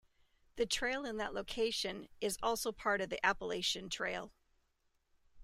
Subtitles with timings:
[0.55, 4.31] The trail in that location is also part of the Appalachian Trail.